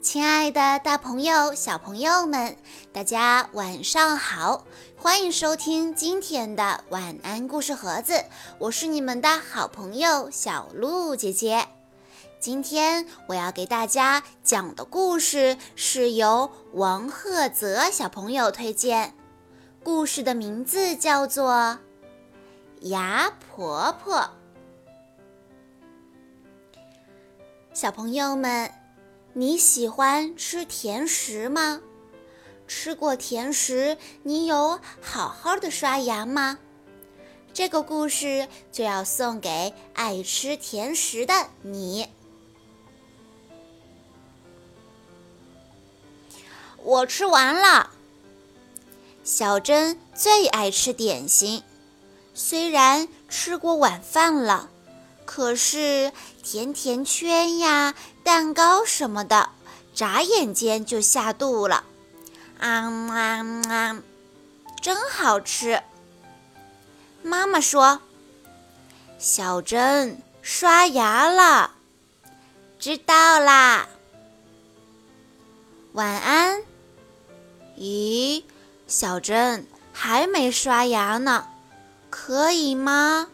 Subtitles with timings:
[0.00, 2.56] 亲爱的，大朋友、小朋友们，
[2.92, 4.64] 大家晚上好！
[4.96, 8.24] 欢迎收听今天的晚安故事盒子，
[8.58, 11.66] 我是你们的好朋友小鹿姐姐。
[12.38, 19.14] 今天我要给大家讲的故事是由王赫泽小朋友推荐，
[19.82, 21.52] 故事的名字叫做
[22.82, 24.16] 《牙婆婆》。
[27.74, 28.77] 小朋友们。
[29.38, 31.80] 你喜欢吃甜食吗？
[32.66, 36.58] 吃过甜食，你有好好的刷牙吗？
[37.54, 42.08] 这个故事就要送给爱吃甜食的你。
[46.82, 47.90] 我吃完了。
[49.22, 51.62] 小珍最爱吃点心，
[52.34, 54.68] 虽然吃过晚饭了。
[55.30, 56.10] 可是
[56.42, 59.50] 甜甜圈呀、蛋糕什么的，
[59.94, 61.84] 眨眼间就下肚了，
[62.58, 64.02] 啊啊啊！
[64.80, 65.82] 真好吃。
[67.22, 68.00] 妈妈说
[69.20, 71.72] ：“小珍刷牙了。”
[72.80, 73.86] 知道啦。
[75.92, 76.62] 晚安。
[77.76, 78.44] 咦，
[78.86, 81.46] 小珍还没刷牙呢，
[82.08, 83.28] 可以吗？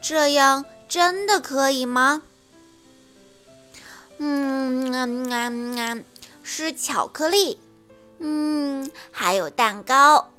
[0.00, 0.64] 这样。
[0.88, 2.22] 真的可以吗？
[4.18, 5.50] 嗯啊啊
[5.82, 5.98] 啊！
[6.42, 7.60] 是巧克力，
[8.18, 10.30] 嗯，还有蛋糕，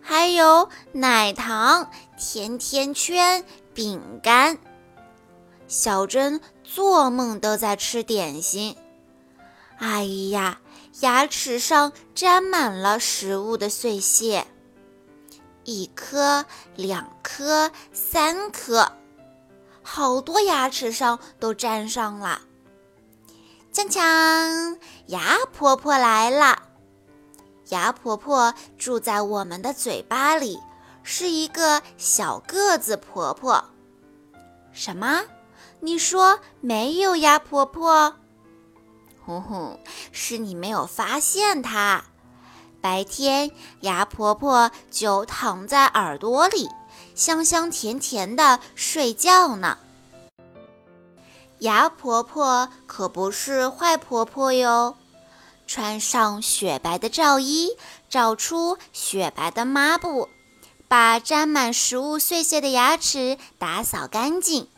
[0.00, 4.58] 还有奶糖、甜甜圈、饼干。
[5.66, 8.76] 小珍做梦都在吃点心。
[9.78, 10.60] 哎呀，
[11.00, 14.46] 牙齿上沾满了食物的碎屑，
[15.64, 16.44] 一颗、
[16.76, 18.92] 两颗、三颗。
[19.84, 22.40] 好多牙齿上都粘上了。
[23.72, 26.62] 锵锵，牙婆婆来了。
[27.68, 30.58] 牙婆婆住在我们的嘴巴里，
[31.02, 33.64] 是一个小个子婆婆。
[34.72, 35.22] 什么？
[35.80, 38.16] 你说没有牙婆婆？
[39.26, 39.78] 哼哼，
[40.12, 42.04] 是你没有发现她。
[42.80, 46.68] 白天，牙婆婆就躺在耳朵里。
[47.14, 49.78] 香香甜甜的睡觉呢。
[51.60, 54.96] 牙婆婆可不是坏婆婆哟，
[55.66, 57.70] 穿上雪白的罩衣，
[58.10, 60.28] 找出雪白的抹布，
[60.88, 64.68] 把沾满食物碎屑的牙齿打扫干净。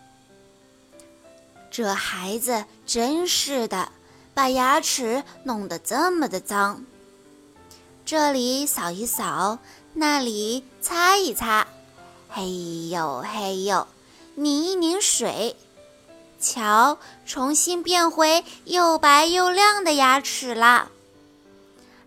[1.71, 3.91] 这孩子真是的，
[4.33, 6.85] 把牙齿弄得这么的脏。
[8.05, 9.59] 这里扫一扫，
[9.95, 11.67] 那里擦一擦。
[12.39, 13.87] 嘿呦嘿呦，
[14.35, 15.57] 拧一拧水，
[16.39, 20.91] 瞧，重新变回又白又亮的牙齿啦！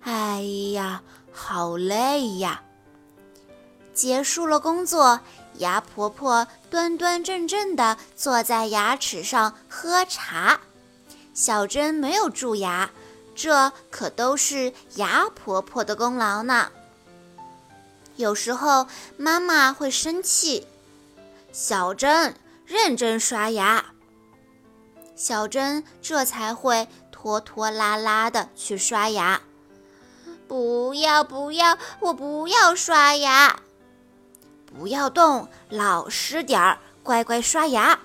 [0.01, 0.43] 哎
[0.75, 1.01] 呀，
[1.33, 2.61] 好累呀！
[3.91, 5.19] 结束了工作，
[5.55, 10.59] 牙婆婆端端正正地坐在牙齿上喝茶。
[11.33, 12.91] 小珍没有蛀牙，
[13.33, 16.69] 这可都是牙婆婆的功劳呢。
[18.19, 18.85] 有时候
[19.15, 20.67] 妈妈会生气，
[21.53, 22.35] 小珍
[22.65, 23.93] 认真刷牙。
[25.15, 29.41] 小珍这才会拖拖拉拉的去刷牙。
[30.49, 33.61] 不要不要，我不要刷牙！
[34.65, 38.01] 不要动，老实点儿，乖乖刷牙。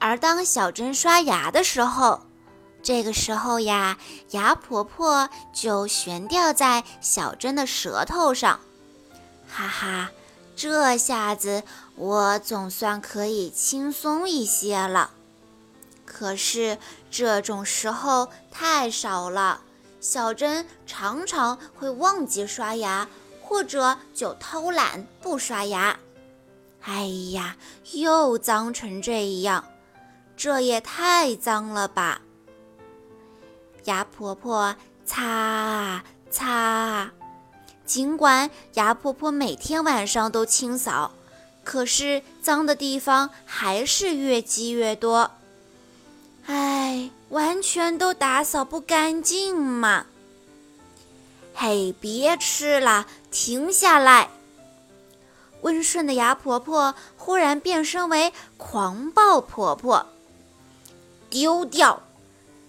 [0.00, 2.25] 而当小珍刷牙的时候，
[2.86, 3.98] 这个时候呀，
[4.30, 8.60] 牙婆婆就悬吊在小珍的舌头上，
[9.48, 10.12] 哈哈，
[10.54, 11.64] 这下子
[11.96, 15.10] 我总算可以轻松一些了。
[16.04, 16.78] 可是
[17.10, 19.62] 这种时候太少了，
[20.00, 23.08] 小珍常常会忘记刷牙，
[23.42, 25.98] 或者就偷懒不刷牙。
[26.82, 27.56] 哎呀，
[27.94, 29.64] 又脏成这样，
[30.36, 32.20] 这也太脏了吧！
[33.86, 37.12] 牙婆婆擦啊擦啊，
[37.84, 41.12] 尽管牙婆婆每天晚上都清扫，
[41.64, 45.30] 可是脏的地方还是越积越多。
[46.46, 50.06] 哎，完全都打扫不干净嘛！
[51.54, 54.28] 嘿，别吃了，停下来！
[55.62, 60.06] 温顺的牙婆婆忽然变身为狂暴婆婆，
[61.30, 62.02] 丢掉！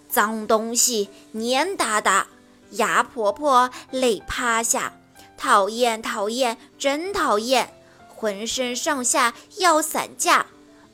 [0.10, 2.28] 脏东西黏哒哒，
[2.72, 4.94] 牙婆婆累趴下，
[5.38, 7.74] 讨厌讨厌，真讨厌，
[8.08, 10.46] 浑身上下要散架，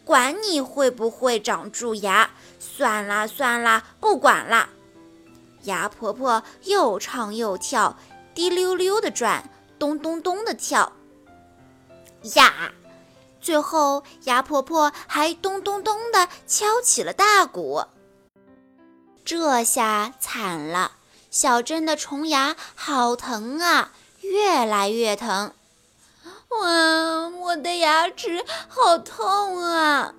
[0.04, 4.69] 管你会不会长蛀牙，算啦算啦，不管啦。
[5.63, 7.98] 牙婆婆又唱又跳，
[8.36, 9.50] 滴溜溜的转，
[9.80, 10.92] 咚咚咚的跳。
[12.36, 12.74] 呀，
[13.39, 17.83] 最后牙婆婆还咚咚咚的敲起了大鼓。
[19.25, 20.94] 这下惨了，
[21.31, 23.92] 小珍的虫牙好疼啊，
[24.22, 25.54] 越来越疼。
[26.50, 30.14] 哇，我的牙齿好痛啊！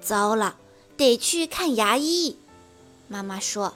[0.00, 0.56] 糟了，
[0.96, 2.38] 得去看牙医。
[3.06, 3.74] 妈妈说：“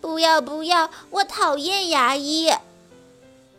[0.00, 2.52] 不要不要，我讨厌牙医。”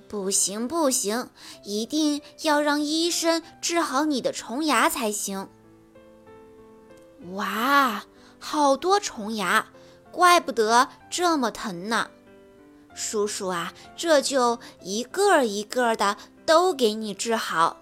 [0.07, 1.30] 不行不行，
[1.63, 5.48] 一定要让医生治好你的虫牙才行。
[7.34, 8.04] 哇，
[8.39, 9.68] 好多虫牙，
[10.12, 12.09] 怪不得这么疼呢。
[12.95, 17.77] 叔叔啊，这就一个一个的都给你治好。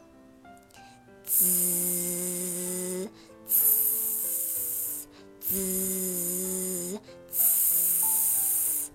[1.26, 3.10] 滋
[3.48, 5.08] 滋
[5.40, 7.00] 滋
[7.32, 8.92] 滋，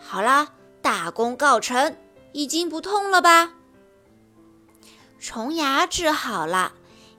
[0.00, 0.48] 好啦，
[0.82, 1.96] 大功告成，
[2.32, 3.52] 已经不痛了吧？
[5.18, 6.72] 虫牙治好了，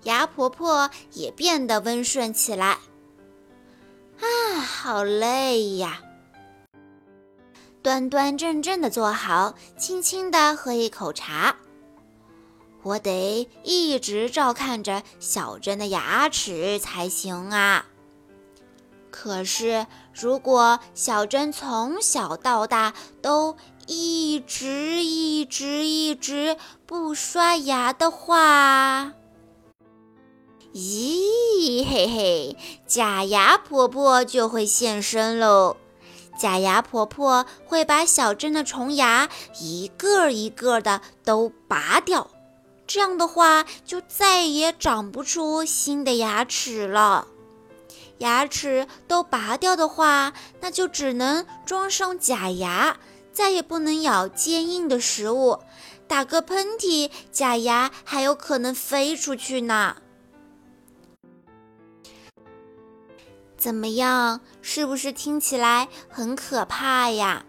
[0.04, 2.80] 牙婆婆也变得温顺起来。
[4.22, 6.02] 啊，好累呀！
[7.82, 11.56] 端端正正的坐好，轻轻的喝一口茶。
[12.84, 17.86] 我得一直照看着小珍的牙齿才行啊。
[19.10, 29.14] 可是，如果小珍从小到大都一直一直一直不刷牙的话，
[30.74, 31.22] 咦
[31.64, 35.78] 嘿嘿嘿，假牙婆婆就会现身喽。
[36.36, 39.30] 假牙婆婆会把小珍的虫牙
[39.60, 42.32] 一个一个的都拔掉，
[42.88, 47.28] 这样的话就再也长不出新的牙齿了。
[48.18, 52.98] 牙齿都拔掉的话，那就只能装上假牙，
[53.32, 55.60] 再也不能咬坚硬的食物。
[56.08, 59.98] 打个喷嚏，假牙还有可能飞出去呢。
[63.62, 64.42] 怎么样？
[64.64, 67.46] 是不是听起来很可怕呀？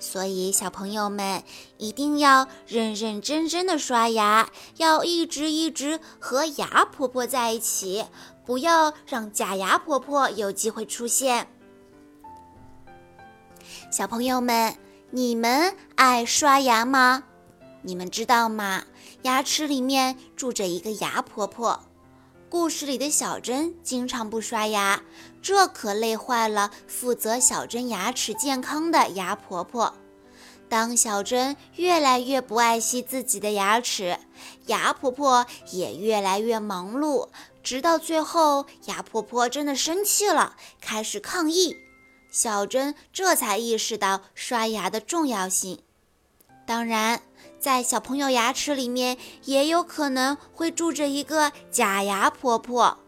[0.00, 1.44] 所以小朋友们
[1.78, 8.04] 一定要认认真真的刷牙，要一直一直和牙婆婆在一起，
[8.44, 11.46] 不要让假牙婆婆有机会出现。
[13.92, 14.76] 小朋友们，
[15.12, 17.22] 你们爱刷牙吗？
[17.82, 18.82] 你们知道吗？
[19.22, 21.78] 牙齿里面住着一个牙婆婆。
[22.50, 25.02] 故事里的小珍经常不刷牙，
[25.44, 29.94] 这可累坏了负责小珍牙齿健康的牙婆婆。
[30.70, 34.18] 当小珍越来越不爱惜自己的牙齿，
[34.68, 37.28] 牙婆婆也越来越忙碌，
[37.62, 41.76] 直到最后，牙婆婆真的生气了，开始抗议。
[42.30, 45.82] 小珍这才意识到刷牙的重要性。
[46.66, 47.20] 当然。
[47.60, 52.98] 在小朋友牙齿里面，也有可能会住着一个假牙婆婆。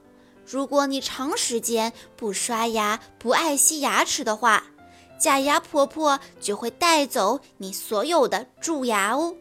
[0.46, 4.62] 如果你长时间不刷牙、不爱惜牙齿的话，
[5.18, 9.34] 假牙婆婆就会带走你所有的蛀牙哦。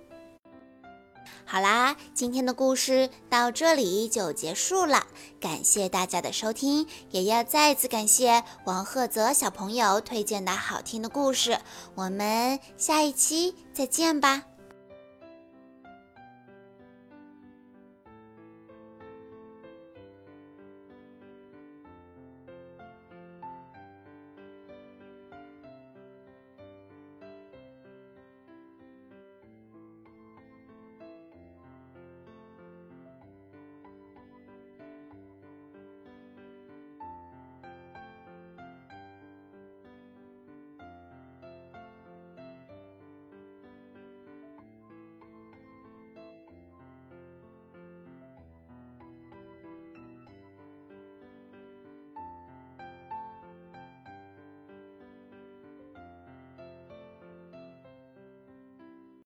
[1.47, 5.05] 好啦，今天的故事到这里就结束了，
[5.39, 11.59] 感谢大家的收听，也要再次感谢王赫泽小朋友推荐的好听的故事。
[11.93, 14.54] 我们下一期再见吧。